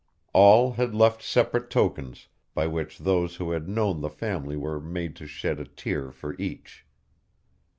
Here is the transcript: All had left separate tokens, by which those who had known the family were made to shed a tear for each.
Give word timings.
All 0.33 0.71
had 0.71 0.95
left 0.95 1.21
separate 1.21 1.69
tokens, 1.69 2.27
by 2.55 2.65
which 2.65 2.97
those 2.97 3.35
who 3.35 3.51
had 3.51 3.69
known 3.69 4.01
the 4.01 4.09
family 4.09 4.57
were 4.57 4.79
made 4.81 5.15
to 5.17 5.27
shed 5.27 5.59
a 5.59 5.65
tear 5.65 6.09
for 6.11 6.35
each. 6.39 6.87